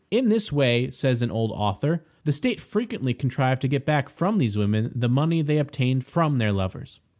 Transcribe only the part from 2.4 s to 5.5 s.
frequently contrived to get back from these women the money